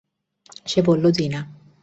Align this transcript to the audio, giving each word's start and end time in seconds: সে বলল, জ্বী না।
সে 0.65 0.79
বলল, 0.81 1.05
জ্বী 1.11 1.25
না। 1.29 1.41